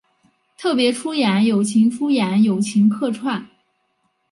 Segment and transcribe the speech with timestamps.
[0.57, 3.45] 特别出演友情出演友情客串